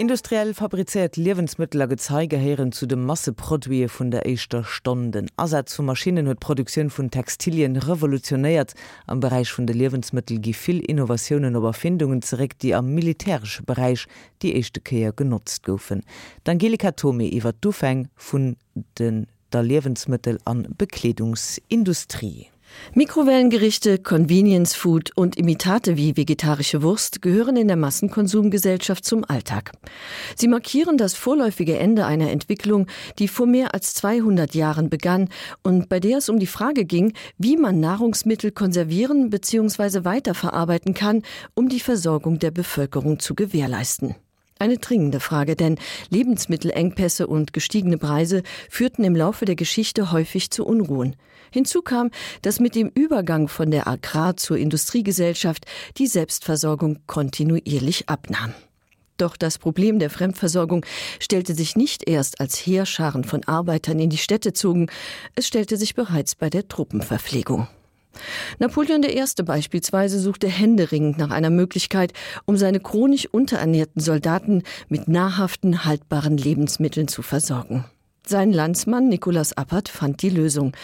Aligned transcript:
Industriell 0.00 0.54
fabriziert 0.54 1.16
Lebenssmitteler 1.16 1.88
Gezeigeheieren 1.88 2.70
zu 2.70 2.86
dem 2.86 3.04
Masseproduie 3.04 3.88
vun 3.88 4.12
der 4.12 4.26
Eischter 4.26 4.62
Stonden. 4.62 5.28
Asat 5.36 5.68
zu 5.68 5.82
Maschinen 5.82 6.28
huet 6.28 6.38
Produktion 6.38 6.88
vun 6.88 7.10
Textilien 7.10 7.76
revolutioniert. 7.76 8.74
Am 9.08 9.18
Bereich 9.18 9.50
vun 9.50 9.66
der 9.66 9.74
Lebensmittel 9.74 10.38
gi 10.38 10.52
viel 10.52 10.78
Innovationen 10.78 11.56
oder 11.56 11.70
Erfindungen 11.70 12.22
zurück, 12.22 12.56
die 12.60 12.76
am 12.76 12.94
militärsche 12.94 13.64
Bereich 13.64 14.06
die 14.40 14.54
echte 14.54 14.80
Käier 14.80 15.12
genutzt 15.12 15.64
goufen. 15.64 16.04
Angelika 16.46 16.92
Tome 16.92 17.24
iwwer 17.24 17.54
Dufeng 17.60 18.06
vun 18.14 18.56
den 19.00 19.26
der 19.52 19.64
Lebensmittel 19.64 20.38
an 20.44 20.68
Bekleidungsindustrie. 20.78 22.46
Mikrowellengerichte, 22.94 23.98
Convenience 23.98 24.74
Food 24.74 25.10
und 25.16 25.36
Imitate 25.36 25.96
wie 25.96 26.16
vegetarische 26.16 26.82
Wurst 26.82 27.22
gehören 27.22 27.56
in 27.56 27.68
der 27.68 27.76
Massenkonsumgesellschaft 27.76 29.04
zum 29.04 29.24
Alltag. 29.24 29.72
Sie 30.36 30.48
markieren 30.48 30.98
das 30.98 31.14
vorläufige 31.14 31.78
Ende 31.78 32.06
einer 32.06 32.30
Entwicklung, 32.30 32.86
die 33.18 33.28
vor 33.28 33.46
mehr 33.46 33.74
als 33.74 33.94
200 33.94 34.54
Jahren 34.54 34.90
begann 34.90 35.28
und 35.62 35.88
bei 35.88 36.00
der 36.00 36.18
es 36.18 36.28
um 36.28 36.38
die 36.38 36.46
Frage 36.46 36.84
ging, 36.84 37.12
wie 37.38 37.56
man 37.56 37.80
Nahrungsmittel 37.80 38.52
konservieren 38.52 39.30
bzw. 39.30 40.04
weiterverarbeiten 40.04 40.94
kann, 40.94 41.22
um 41.54 41.68
die 41.68 41.80
Versorgung 41.80 42.38
der 42.38 42.50
Bevölkerung 42.50 43.18
zu 43.18 43.34
gewährleisten. 43.34 44.14
Eine 44.60 44.78
dringende 44.78 45.20
Frage, 45.20 45.54
denn 45.54 45.78
Lebensmittelengpässe 46.10 47.28
und 47.28 47.52
gestiegene 47.52 47.96
Preise 47.96 48.42
führten 48.68 49.04
im 49.04 49.14
Laufe 49.14 49.44
der 49.44 49.54
Geschichte 49.54 50.10
häufig 50.10 50.50
zu 50.50 50.66
Unruhen. 50.66 51.14
Hinzu 51.52 51.80
kam, 51.80 52.10
dass 52.42 52.58
mit 52.58 52.74
dem 52.74 52.90
Übergang 52.92 53.46
von 53.48 53.70
der 53.70 53.86
Agrar 53.86 54.36
zur 54.36 54.58
Industriegesellschaft 54.58 55.64
die 55.96 56.08
Selbstversorgung 56.08 56.98
kontinuierlich 57.06 58.08
abnahm. 58.08 58.52
Doch 59.16 59.36
das 59.36 59.58
Problem 59.58 59.98
der 59.98 60.10
Fremdversorgung 60.10 60.84
stellte 61.20 61.54
sich 61.54 61.76
nicht 61.76 62.08
erst 62.08 62.40
als 62.40 62.56
Heerscharen 62.56 63.24
von 63.24 63.44
Arbeitern 63.44 63.98
in 63.98 64.10
die 64.10 64.18
Städte 64.18 64.52
zogen, 64.52 64.90
es 65.34 65.46
stellte 65.46 65.76
sich 65.76 65.94
bereits 65.94 66.34
bei 66.34 66.50
der 66.50 66.66
Truppenverpflegung. 66.68 67.68
Napoleon 68.58 69.02
I. 69.02 69.24
beispielsweise 69.44 70.18
suchte 70.20 70.48
händeringend 70.48 71.18
nach 71.18 71.30
einer 71.30 71.50
Möglichkeit, 71.50 72.12
um 72.44 72.56
seine 72.56 72.80
chronisch 72.80 73.26
unterernährten 73.26 74.00
Soldaten 74.00 74.62
mit 74.88 75.08
nahrhaften, 75.08 75.84
haltbaren 75.84 76.36
Lebensmitteln 76.36 77.08
zu 77.08 77.22
versorgen. 77.22 77.84
Sein 78.26 78.52
Landsmann 78.52 79.08
Nicolas 79.08 79.56
Appert 79.56 79.88
fand 79.88 80.20
die 80.20 80.28
Lösung. 80.28 80.76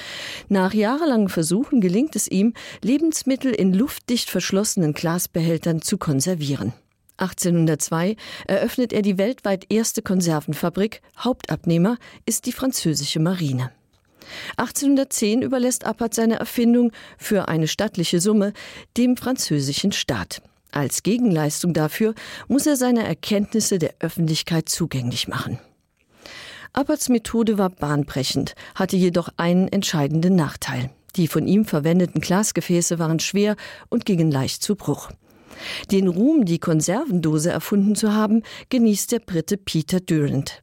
Nach 0.48 0.72
jahrelangen 0.72 1.28
Versuchen 1.28 1.82
gelingt 1.82 2.16
es 2.16 2.26
ihm, 2.26 2.54
Lebensmittel 2.80 3.52
in 3.52 3.74
luftdicht 3.74 4.30
verschlossenen 4.30 4.94
Glasbehältern 4.94 5.82
zu 5.82 5.98
konservieren. 5.98 6.72
1802 7.18 8.16
eröffnet 8.46 8.94
er 8.94 9.02
die 9.02 9.18
weltweit 9.18 9.66
erste 9.68 10.00
Konservenfabrik. 10.00 11.02
Hauptabnehmer 11.18 11.98
ist 12.24 12.46
die 12.46 12.52
französische 12.52 13.20
Marine. 13.20 13.70
1810 14.56 15.42
überlässt 15.42 15.84
Appert 15.84 16.14
seine 16.14 16.36
Erfindung 16.36 16.92
für 17.18 17.48
eine 17.48 17.68
stattliche 17.68 18.20
Summe 18.20 18.52
dem 18.96 19.16
französischen 19.16 19.92
Staat. 19.92 20.42
Als 20.70 21.02
Gegenleistung 21.02 21.72
dafür 21.72 22.14
muss 22.48 22.66
er 22.66 22.76
seine 22.76 23.04
Erkenntnisse 23.04 23.78
der 23.78 23.94
Öffentlichkeit 24.00 24.68
zugänglich 24.68 25.28
machen. 25.28 25.58
Apperts 26.72 27.08
Methode 27.08 27.56
war 27.56 27.70
bahnbrechend, 27.70 28.56
hatte 28.74 28.96
jedoch 28.96 29.28
einen 29.36 29.68
entscheidenden 29.68 30.34
Nachteil. 30.34 30.90
Die 31.14 31.28
von 31.28 31.46
ihm 31.46 31.64
verwendeten 31.64 32.20
Glasgefäße 32.20 32.98
waren 32.98 33.20
schwer 33.20 33.54
und 33.88 34.04
gingen 34.04 34.32
leicht 34.32 34.62
zu 34.62 34.74
Bruch. 34.74 35.10
Den 35.92 36.08
Ruhm, 36.08 36.44
die 36.44 36.58
Konservendose 36.58 37.50
erfunden 37.50 37.94
zu 37.94 38.12
haben, 38.12 38.42
genießt 38.70 39.12
der 39.12 39.20
Brite 39.20 39.56
Peter 39.56 40.00
Durant. 40.00 40.60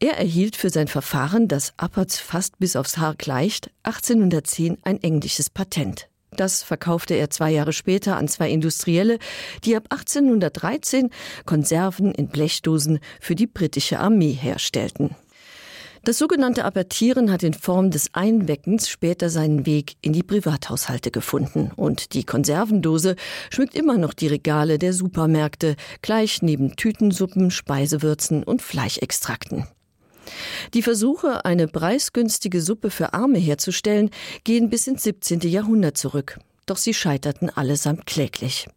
Er 0.00 0.18
erhielt 0.18 0.56
für 0.56 0.70
sein 0.70 0.88
Verfahren, 0.88 1.48
das 1.48 1.74
Apperts 1.76 2.18
fast 2.18 2.58
bis 2.58 2.76
aufs 2.76 2.98
Haar 2.98 3.14
gleicht, 3.14 3.70
1810 3.82 4.78
ein 4.82 5.02
englisches 5.02 5.50
Patent. 5.50 6.08
Das 6.32 6.62
verkaufte 6.62 7.14
er 7.14 7.30
zwei 7.30 7.50
Jahre 7.50 7.72
später 7.72 8.16
an 8.16 8.28
zwei 8.28 8.50
Industrielle, 8.50 9.18
die 9.64 9.76
ab 9.76 9.84
1813 9.90 11.10
Konserven 11.46 12.12
in 12.12 12.28
Blechdosen 12.28 13.00
für 13.20 13.34
die 13.34 13.46
britische 13.46 13.98
Armee 13.98 14.32
herstellten. 14.32 15.16
Das 16.06 16.18
sogenannte 16.18 16.64
Apertieren 16.64 17.32
hat 17.32 17.42
in 17.42 17.52
Form 17.52 17.90
des 17.90 18.14
Einweckens 18.14 18.88
später 18.88 19.28
seinen 19.28 19.66
Weg 19.66 19.96
in 20.02 20.12
die 20.12 20.22
Privathaushalte 20.22 21.10
gefunden 21.10 21.72
und 21.74 22.14
die 22.14 22.22
Konservendose 22.22 23.16
schmückt 23.50 23.74
immer 23.74 23.98
noch 23.98 24.14
die 24.14 24.28
Regale 24.28 24.78
der 24.78 24.92
Supermärkte, 24.92 25.74
gleich 26.02 26.42
neben 26.42 26.76
Tütensuppen, 26.76 27.50
Speisewürzen 27.50 28.44
und 28.44 28.62
Fleischextrakten. 28.62 29.66
Die 30.74 30.82
Versuche, 30.82 31.44
eine 31.44 31.66
preisgünstige 31.66 32.62
Suppe 32.62 32.90
für 32.90 33.12
Arme 33.12 33.40
herzustellen, 33.40 34.10
gehen 34.44 34.70
bis 34.70 34.86
ins 34.86 35.02
17. 35.02 35.40
Jahrhundert 35.40 35.96
zurück, 35.96 36.38
doch 36.66 36.76
sie 36.76 36.94
scheiterten 36.94 37.50
allesamt 37.50 38.06
kläglich. 38.06 38.68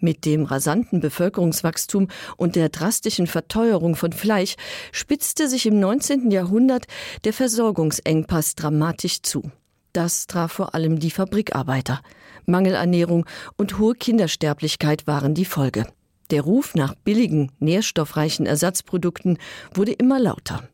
Mit 0.00 0.24
dem 0.24 0.44
rasanten 0.44 1.00
Bevölkerungswachstum 1.00 2.08
und 2.36 2.54
der 2.54 2.68
drastischen 2.68 3.26
Verteuerung 3.26 3.96
von 3.96 4.12
Fleisch 4.12 4.54
spitzte 4.92 5.48
sich 5.48 5.66
im 5.66 5.80
19. 5.80 6.30
Jahrhundert 6.30 6.86
der 7.24 7.32
Versorgungsengpass 7.32 8.54
dramatisch 8.54 9.22
zu. 9.22 9.50
Das 9.92 10.28
traf 10.28 10.52
vor 10.52 10.74
allem 10.74 11.00
die 11.00 11.10
Fabrikarbeiter. 11.10 12.00
Mangelernährung 12.46 13.26
und 13.56 13.78
hohe 13.78 13.94
Kindersterblichkeit 13.94 15.06
waren 15.08 15.34
die 15.34 15.44
Folge. 15.44 15.86
Der 16.30 16.42
Ruf 16.42 16.74
nach 16.74 16.94
billigen, 16.94 17.50
nährstoffreichen 17.58 18.46
Ersatzprodukten 18.46 19.38
wurde 19.74 19.92
immer 19.92 20.20
lauter. 20.20 20.68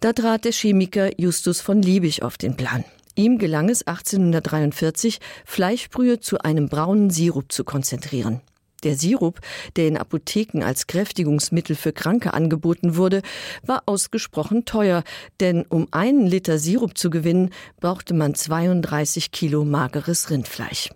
Da 0.00 0.12
trat 0.12 0.44
der 0.44 0.52
Chemiker 0.52 1.20
Justus 1.20 1.60
von 1.60 1.82
Liebig 1.82 2.22
auf 2.22 2.38
den 2.38 2.56
Plan. 2.56 2.84
Ihm 3.16 3.38
gelang 3.38 3.70
es 3.70 3.86
1843, 3.86 5.18
Fleischbrühe 5.46 6.20
zu 6.20 6.38
einem 6.38 6.68
braunen 6.68 7.08
Sirup 7.08 7.50
zu 7.50 7.64
konzentrieren. 7.64 8.42
Der 8.84 8.94
Sirup, 8.94 9.40
der 9.76 9.88
in 9.88 9.96
Apotheken 9.96 10.62
als 10.62 10.86
Kräftigungsmittel 10.86 11.76
für 11.76 11.92
Kranke 11.92 12.34
angeboten 12.34 12.96
wurde, 12.96 13.22
war 13.64 13.82
ausgesprochen 13.86 14.66
teuer, 14.66 15.02
denn 15.40 15.64
um 15.66 15.88
einen 15.92 16.26
Liter 16.26 16.58
Sirup 16.58 16.98
zu 16.98 17.08
gewinnen, 17.08 17.50
brauchte 17.80 18.12
man 18.12 18.34
32 18.34 19.32
Kilo 19.32 19.64
mageres 19.64 20.28
Rindfleisch. 20.28 20.90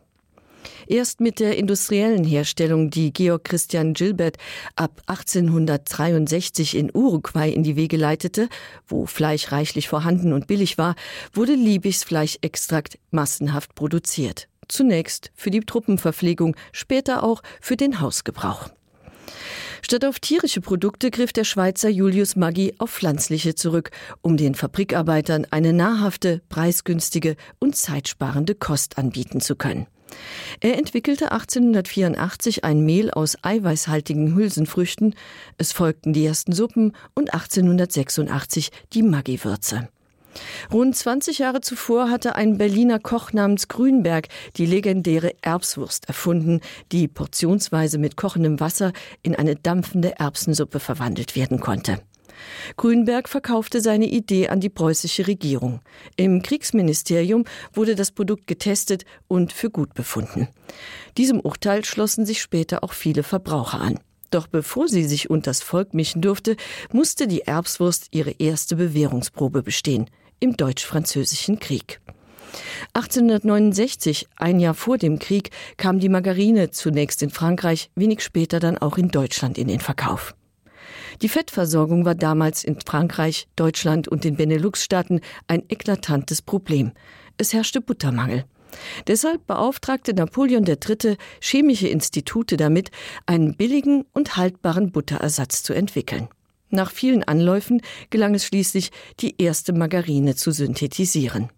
Erst 0.87 1.21
mit 1.21 1.41
der 1.41 1.57
industriellen 1.57 2.25
Herstellung, 2.25 2.91
die 2.91 3.13
Georg 3.13 3.45
Christian 3.45 3.95
Gilbert 3.95 4.37
ab 4.77 5.03
1863 5.07 6.77
in 6.77 6.91
Uruguay 6.93 7.51
in 7.53 7.63
die 7.63 7.77
Wege 7.77 7.97
leitete, 7.97 8.49
wo 8.87 9.07
Fleisch 9.07 9.53
reichlich 9.53 9.89
vorhanden 9.89 10.33
und 10.33 10.47
billig 10.47 10.79
war, 10.79 10.95
wurde 11.33 11.55
Liebigs 11.55 12.03
Fleischextrakt 12.03 12.99
massenhaft 13.11 13.75
produziert. 13.75 14.49
Zunächst 14.69 15.31
für 15.35 15.51
die 15.51 15.61
Truppenverpflegung, 15.61 16.57
später 16.73 17.23
auch 17.25 17.43
für 17.61 17.77
den 17.77 18.01
Hausgebrauch. 18.01 18.71
Statt 19.83 20.05
auf 20.05 20.21
tierische 20.21 20.61
Produkte 20.61 21.11
griff 21.11 21.33
der 21.33 21.45
Schweizer 21.45 21.89
Julius 21.89 22.37
Maggi 22.37 22.75
auf 22.79 22.91
pflanzliche 22.91 23.55
zurück, 23.55 23.91
um 24.21 24.37
den 24.37 24.55
Fabrikarbeitern 24.55 25.47
eine 25.51 25.73
nahrhafte, 25.73 26.43
preisgünstige 26.49 27.37
und 27.59 27.77
zeitsparende 27.77 28.55
Kost 28.55 28.99
anbieten 28.99 29.41
zu 29.41 29.57
können. 29.57 29.87
Er 30.61 30.77
entwickelte 30.79 31.33
1884 31.33 32.65
ein 32.65 32.85
Mehl 32.85 33.11
aus 33.11 33.37
eiweißhaltigen 33.43 34.35
Hülsenfrüchten, 34.35 35.15
es 35.59 35.73
folgten 35.73 36.13
die 36.13 36.25
ersten 36.25 36.53
Suppen 36.53 36.93
und 37.15 37.33
1886 37.33 38.71
die 38.93 39.03
Maggiwürze. 39.03 39.89
Rund 40.73 40.95
20 40.95 41.39
Jahre 41.39 41.61
zuvor 41.61 42.11
hatte 42.11 42.37
ein 42.37 42.59
Berliner 42.59 42.99
Koch 42.99 43.33
namens 43.33 43.69
Grünberg 43.69 44.29
die 44.57 44.67
legendäre 44.67 45.35
Erbswurst 45.43 46.07
erfunden, 46.07 46.61
die 46.93 47.09
portionsweise 47.09 47.99
mit 47.99 48.17
kochendem 48.17 48.61
Wasser 48.61 48.93
in 49.23 49.35
eine 49.35 49.57
dampfende 49.57 50.19
Erbsensuppe 50.19 50.81
verwandelt 50.81 51.37
werden 51.37 51.61
konnte. 51.61 52.01
Grünberg 52.77 53.29
verkaufte 53.29 53.81
seine 53.81 54.07
Idee 54.07 54.49
an 54.49 54.61
die 54.61 54.69
preußische 54.69 55.27
Regierung. 55.27 55.81
Im 56.17 56.43
Kriegsministerium 56.43 57.45
wurde 57.73 57.95
das 57.95 58.11
Produkt 58.11 58.47
getestet 58.47 59.05
und 59.29 59.53
für 59.53 59.71
gut 59.71 59.95
befunden. 59.95 60.49
Diesem 61.17 61.41
Urteil 61.41 61.85
schlossen 61.85 62.27
sich 62.27 62.41
später 62.41 62.85
auch 62.85 62.93
viele 62.93 63.23
Verbraucher 63.23 63.81
an. 63.81 63.99
Doch 64.31 64.47
bevor 64.47 64.89
sie 64.89 65.05
sich 65.05 65.29
unters 65.29 65.61
Volk 65.61 65.93
mischen 65.93 66.23
durfte, 66.23 66.57
musste 66.93 67.27
die 67.27 67.43
Erbswurst 67.43 68.09
ihre 68.13 68.31
erste 68.39 68.77
Bewährungsprobe 68.77 69.63
bestehen 69.63 70.07
im 70.39 70.57
deutsch-französischen 70.57 71.59
Krieg. 71.59 72.01
1869, 72.95 74.29
ein 74.37 74.59
Jahr 74.59 74.75
vor 74.75 74.99
dem 74.99 75.19
Krieg, 75.19 75.51
kam 75.77 76.01
die 76.01 76.09
Margarine 76.09 76.71
zunächst 76.71 77.23
in 77.23 77.31
Frankreich, 77.31 77.91
wenig 77.95 78.23
später 78.23 78.61
dann 78.61 78.79
auch 78.79 78.99
in 78.99 79.09
Deutschland 79.09 79.59
in 79.59 79.69
den 79.69 79.81
Verkauf. 79.81 80.35
Die 81.23 81.29
Fettversorgung 81.29 82.07
war 82.07 82.15
damals 82.15 82.65
in 82.65 82.81
Frankreich, 82.81 83.47
Deutschland 83.55 84.09
und 84.09 84.25
den 84.25 84.37
Benelux-Staaten 84.37 85.21
ein 85.49 85.63
eklatantes 85.69 86.41
Problem. 86.41 86.93
Es 87.37 87.53
herrschte 87.53 87.83
Buttermangel. 87.83 88.45
Deshalb 89.07 89.47
beauftragte 89.47 90.15
Napoleon 90.15 90.65
III. 90.65 91.17
chemische 91.41 91.89
Institute 91.89 92.57
damit, 92.57 92.91
einen 93.27 93.55
billigen 93.55 94.07
und 94.13 94.37
haltbaren 94.37 94.93
Butterersatz 94.93 95.63
zu 95.63 95.75
entwickeln. 95.75 96.29
Nach 96.71 96.91
vielen 96.91 97.25
Anläufen 97.25 97.83
gelang 98.11 98.35
es 98.35 98.47
schließlich, 98.47 98.91
die 99.19 99.43
erste 99.43 99.73
Margarine 99.73 100.37
zu 100.37 100.53
synthetisieren. 100.53 101.51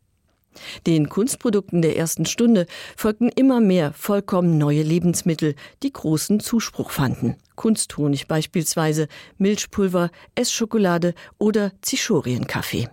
Den 0.87 1.09
Kunstprodukten 1.09 1.83
der 1.83 1.97
ersten 1.97 2.27
Stunde 2.27 2.67
folgten 2.97 3.29
immer 3.29 3.61
mehr 3.61 3.93
vollkommen 3.93 4.59
neue 4.59 4.83
Lebensmittel, 4.83 5.55
die 5.83 5.93
großen 5.93 6.41
Zuspruch 6.41 6.91
fanden. 6.91 7.37
Kunsthonig 7.55 8.29
beispielsweise, 8.29 9.09
Milchpulver, 9.39 10.11
Essschokolade 10.35 11.15
oder 11.39 11.73
Zichorienkaffee. 11.83 12.89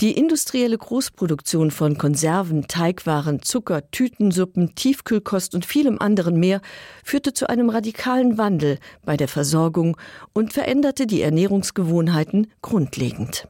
Die 0.00 0.12
industrielle 0.12 0.78
Großproduktion 0.78 1.70
von 1.70 1.98
Konserven, 1.98 2.68
Teigwaren, 2.68 3.42
Zucker, 3.42 3.90
Tütensuppen, 3.90 4.74
Tiefkühlkost 4.74 5.54
und 5.54 5.64
vielem 5.64 5.98
anderen 5.98 6.38
mehr 6.38 6.60
führte 7.02 7.32
zu 7.32 7.48
einem 7.48 7.70
radikalen 7.70 8.38
Wandel 8.38 8.78
bei 9.04 9.16
der 9.16 9.28
Versorgung 9.28 9.96
und 10.32 10.52
veränderte 10.52 11.06
die 11.06 11.22
Ernährungsgewohnheiten 11.22 12.48
grundlegend. 12.62 13.48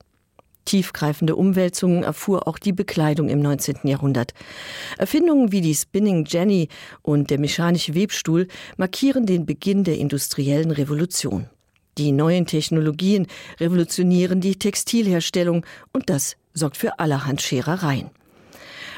Tiefgreifende 0.69 1.35
Umwälzungen 1.35 2.03
erfuhr 2.03 2.47
auch 2.47 2.59
die 2.59 2.75
Bekleidung 2.75 3.31
im 3.31 3.41
19. 3.41 3.79
Jahrhundert. 3.85 4.35
Erfindungen 4.99 5.51
wie 5.51 5.63
die 5.63 5.75
Spinning 5.75 6.27
Jenny 6.27 6.69
und 7.01 7.31
der 7.31 7.39
mechanische 7.39 7.95
Webstuhl 7.95 8.49
markieren 8.77 9.25
den 9.25 9.47
Beginn 9.47 9.83
der 9.83 9.97
industriellen 9.97 10.71
Revolution. 10.71 11.49
Die 11.97 12.13
neuen 12.13 12.45
Technologien 12.45 13.29
revolutionieren 13.59 14.43
die 14.43 14.59
Textilherstellung 14.59 15.65
und 15.95 16.11
das 16.11 16.37
sorgt 16.53 16.77
für 16.77 16.99
allerhand 16.99 17.41
Scherereien. 17.41 18.11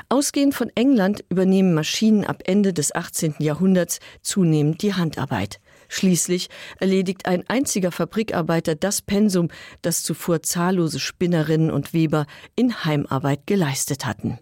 Ausgehend 0.08 0.56
von 0.56 0.72
England 0.74 1.24
übernehmen 1.28 1.72
Maschinen 1.72 2.24
ab 2.24 2.42
Ende 2.46 2.72
des 2.72 2.92
18. 2.92 3.36
Jahrhunderts 3.38 4.00
zunehmend 4.22 4.82
die 4.82 4.94
Handarbeit. 4.94 5.60
Schließlich 5.92 6.48
erledigt 6.78 7.26
ein 7.26 7.42
einziger 7.48 7.90
Fabrikarbeiter 7.90 8.76
das 8.76 9.02
Pensum, 9.02 9.48
das 9.82 10.04
zuvor 10.04 10.40
zahllose 10.40 11.00
Spinnerinnen 11.00 11.72
und 11.72 11.92
Weber 11.92 12.26
in 12.54 12.84
Heimarbeit 12.84 13.40
geleistet 13.44 14.06
hatten. 14.06 14.38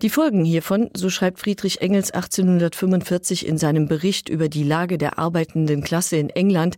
Die 0.00 0.08
Folgen 0.08 0.44
hiervon, 0.44 0.90
so 0.96 1.10
schreibt 1.10 1.40
Friedrich 1.40 1.80
Engels 1.80 2.12
1845 2.12 3.44
in 3.44 3.58
seinem 3.58 3.88
Bericht 3.88 4.28
über 4.28 4.48
die 4.48 4.62
Lage 4.62 4.96
der 4.96 5.18
arbeitenden 5.18 5.82
Klasse 5.82 6.16
in 6.18 6.30
England, 6.30 6.76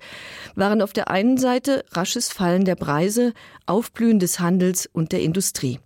waren 0.55 0.81
auf 0.81 0.94
der 0.94 1.11
einen 1.11 1.37
Seite 1.37 1.85
rasches 1.93 2.32
Fallen 2.32 2.64
der 2.64 2.76
Preise, 2.76 3.35
Aufblühen 3.67 4.20
des 4.20 4.41
Handels 4.41 4.88
und 4.91 5.12
der 5.12 5.20
Industrie. 5.20 5.81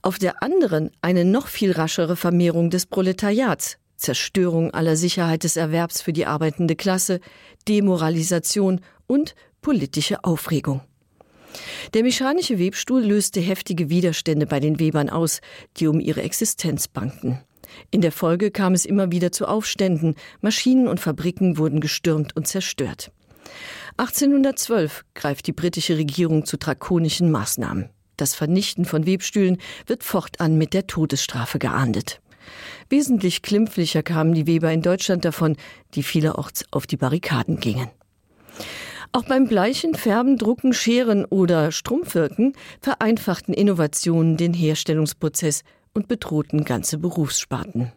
Auf 0.00 0.18
der 0.18 0.42
anderen 0.42 0.90
eine 1.02 1.26
noch 1.26 1.46
viel 1.46 1.72
raschere 1.72 2.16
Vermehrung 2.16 2.70
des 2.70 2.86
Proletariats, 2.86 3.76
Zerstörung 4.02 4.72
aller 4.72 4.96
Sicherheit 4.96 5.44
des 5.44 5.56
Erwerbs 5.56 6.02
für 6.02 6.12
die 6.12 6.26
arbeitende 6.26 6.76
Klasse, 6.76 7.20
Demoralisation 7.68 8.80
und 9.06 9.34
politische 9.60 10.24
Aufregung. 10.24 10.82
Der 11.94 12.02
mechanische 12.02 12.58
Webstuhl 12.58 13.02
löste 13.02 13.40
heftige 13.40 13.90
Widerstände 13.90 14.46
bei 14.46 14.58
den 14.58 14.80
Webern 14.80 15.10
aus, 15.10 15.40
die 15.76 15.86
um 15.86 16.00
ihre 16.00 16.22
Existenz 16.22 16.88
bangten. 16.88 17.38
In 17.90 18.00
der 18.00 18.12
Folge 18.12 18.50
kam 18.50 18.74
es 18.74 18.84
immer 18.84 19.12
wieder 19.12 19.32
zu 19.32 19.46
Aufständen, 19.46 20.16
Maschinen 20.40 20.88
und 20.88 21.00
Fabriken 21.00 21.58
wurden 21.58 21.80
gestürmt 21.80 22.34
und 22.36 22.46
zerstört. 22.46 23.12
1812 23.98 25.04
greift 25.14 25.46
die 25.46 25.52
britische 25.52 25.96
Regierung 25.96 26.44
zu 26.44 26.56
drakonischen 26.56 27.30
Maßnahmen. 27.30 27.90
Das 28.16 28.34
Vernichten 28.34 28.84
von 28.84 29.06
Webstühlen 29.06 29.58
wird 29.86 30.04
fortan 30.04 30.56
mit 30.56 30.74
der 30.74 30.86
Todesstrafe 30.86 31.58
geahndet. 31.58 32.21
Wesentlich 32.88 33.42
klimpflicher 33.42 34.02
kamen 34.02 34.34
die 34.34 34.46
Weber 34.46 34.72
in 34.72 34.82
Deutschland 34.82 35.24
davon, 35.24 35.56
die 35.94 36.02
vielerorts 36.02 36.64
auf 36.70 36.86
die 36.86 36.96
Barrikaden 36.96 37.60
gingen. 37.60 37.88
Auch 39.12 39.24
beim 39.24 39.46
gleichen 39.46 39.94
Färben, 39.94 40.38
Drucken, 40.38 40.72
Scheren 40.72 41.26
oder 41.26 41.70
Strumpfwirken 41.70 42.54
vereinfachten 42.80 43.52
Innovationen 43.52 44.38
den 44.38 44.54
Herstellungsprozess 44.54 45.64
und 45.92 46.08
bedrohten 46.08 46.64
ganze 46.64 46.96
Berufssparten. 46.96 47.92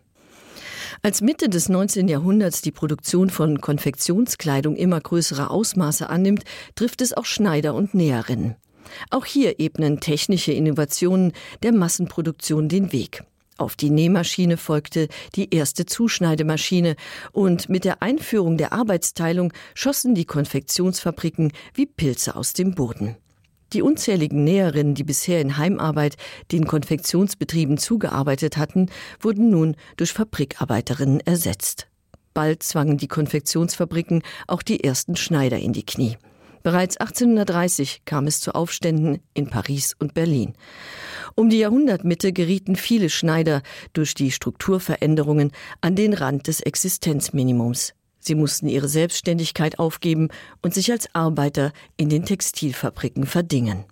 Als 1.01 1.21
Mitte 1.21 1.49
des 1.49 1.69
19. 1.69 2.07
Jahrhunderts 2.07 2.61
die 2.61 2.71
Produktion 2.71 3.29
von 3.29 3.61
Konfektionskleidung 3.61 4.75
immer 4.75 4.99
größere 4.99 5.49
Ausmaße 5.49 6.09
annimmt, 6.09 6.43
trifft 6.75 7.01
es 7.01 7.13
auch 7.13 7.25
Schneider 7.25 7.73
und 7.73 7.93
Näherinnen. 7.93 8.55
Auch 9.09 9.25
hier 9.25 9.59
ebnen 9.59 9.99
technische 9.99 10.51
Innovationen 10.51 11.33
der 11.63 11.73
Massenproduktion 11.73 12.69
den 12.69 12.91
Weg. 12.91 13.23
Auf 13.57 13.77
die 13.77 13.89
Nähmaschine 13.89 14.57
folgte 14.57 15.07
die 15.35 15.53
erste 15.53 15.85
Zuschneidemaschine 15.85 16.95
und 17.31 17.69
mit 17.69 17.85
der 17.85 18.01
Einführung 18.01 18.57
der 18.57 18.73
Arbeitsteilung 18.73 19.53
schossen 19.73 20.13
die 20.13 20.25
Konfektionsfabriken 20.25 21.53
wie 21.73 21.85
Pilze 21.85 22.35
aus 22.35 22.51
dem 22.51 22.75
Boden. 22.75 23.15
Die 23.71 23.81
unzähligen 23.81 24.43
Näherinnen, 24.43 24.93
die 24.93 25.03
bisher 25.03 25.39
in 25.39 25.57
Heimarbeit 25.57 26.17
den 26.51 26.67
Konfektionsbetrieben 26.67 27.77
zugearbeitet 27.77 28.57
hatten, 28.57 28.89
wurden 29.21 29.49
nun 29.49 29.75
durch 29.97 30.11
Fabrikarbeiterinnen 30.11 31.21
ersetzt. 31.21 31.87
Bald 32.33 32.61
zwangen 32.61 32.97
die 32.97 33.07
Konfektionsfabriken 33.07 34.21
auch 34.47 34.61
die 34.61 34.83
ersten 34.83 35.15
Schneider 35.15 35.57
in 35.57 35.71
die 35.71 35.85
Knie. 35.85 36.17
Bereits 36.65 36.97
1830 36.97 38.05
kam 38.05 38.25
es 38.25 38.39
zu 38.39 38.55
Aufständen 38.55 39.19
in 39.35 39.51
Paris 39.51 39.95
und 39.99 40.15
Berlin. 40.15 40.53
Um 41.35 41.51
die 41.51 41.59
Jahrhundertmitte 41.59 42.33
gerieten 42.33 42.75
viele 42.75 43.11
Schneider 43.11 43.61
durch 43.93 44.15
die 44.15 44.31
Strukturveränderungen 44.31 45.51
an 45.81 45.95
den 45.95 46.15
Rand 46.15 46.47
des 46.47 46.61
Existenzminimums. 46.61 47.93
Sie 48.17 48.33
mussten 48.33 48.67
ihre 48.67 48.87
Selbstständigkeit 48.87 49.77
aufgeben 49.77 50.29
und 50.63 50.73
sich 50.73 50.91
als 50.91 51.13
Arbeiter 51.13 51.71
in 51.97 52.09
den 52.09 52.25
Textilfabriken 52.25 53.27
verdingen. 53.27 53.85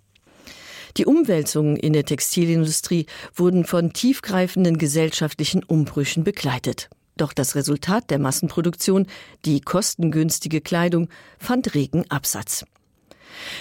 Die 0.96 1.06
Umwälzungen 1.06 1.76
in 1.76 1.92
der 1.92 2.04
Textilindustrie 2.04 3.06
wurden 3.36 3.66
von 3.66 3.92
tiefgreifenden 3.92 4.78
gesellschaftlichen 4.78 5.62
Umbrüchen 5.62 6.24
begleitet. 6.24 6.90
Doch 7.16 7.32
das 7.32 7.54
Resultat 7.54 8.10
der 8.10 8.18
Massenproduktion, 8.18 9.06
die 9.44 9.60
kostengünstige 9.60 10.60
Kleidung, 10.60 11.08
fand 11.38 11.74
regen 11.74 12.04
Absatz. 12.08 12.64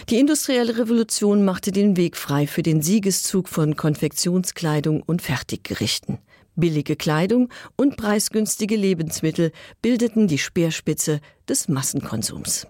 Die 0.10 0.20
industrielle 0.20 0.78
Revolution 0.78 1.46
machte 1.46 1.72
den 1.72 1.98
Weg 1.98 2.18
frei 2.18 2.48
für 2.48 2.64
den 2.64 2.82
Siegeszug 2.82 3.48
von 3.48 3.76
Konfektionskleidung 3.76 5.02
und 5.02 5.22
Fertiggerichten. 5.22 6.20
Billige 6.56 6.96
Kleidung 6.96 7.50
und 7.76 7.98
preisgünstige 7.98 8.76
Lebensmittel 8.76 9.52
bildeten 9.82 10.28
die 10.28 10.38
Speerspitze 10.38 11.20
des 11.50 11.68
Massenkonsums. 11.68 12.68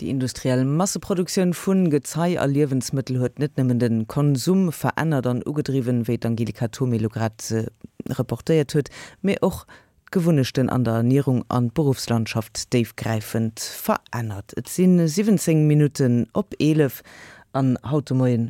Die 0.00 0.10
industrielle 0.10 0.64
Masseproduktion 0.64 1.54
vun 1.54 1.88
Gezei 1.88 2.38
a 2.38 2.44
Liwensmittel 2.44 3.18
huet 3.18 3.38
net 3.38 3.56
nimmen 3.56 3.78
den 3.78 4.06
Konsum 4.06 4.68
verënnert 4.68 5.26
an 5.26 5.40
ugedriven 5.40 6.04
wéit 6.04 6.26
Angelika 6.26 6.68
Tomilogratze 6.68 7.72
reportiert 8.12 8.74
huet, 8.74 8.90
mé 9.22 9.38
och 9.40 9.66
gewunnechten 10.10 10.68
an 10.70 10.84
der 10.84 10.94
Ernährung 10.94 11.44
an 11.48 11.70
Berufslandschaft 11.70 12.72
Dave 12.72 12.90
greifend 12.96 13.60
verënnert. 13.60 14.52
Et 14.56 14.68
sinn 14.68 15.08
17 15.08 15.66
Minuten 15.66 16.26
op 16.32 16.54
11 16.58 17.02
an 17.52 17.78
Hautemoien 17.82 18.44